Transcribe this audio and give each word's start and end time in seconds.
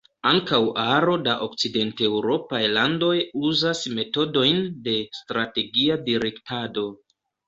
Ankaŭ 0.27 0.59
aro 0.83 1.15
da 1.25 1.33
okcidenteŭropaj 1.47 2.61
landoj 2.77 3.17
uzas 3.49 3.81
metodojn 3.99 4.63
de 4.89 4.95
strategia 5.19 5.99
direktado. 6.09 6.87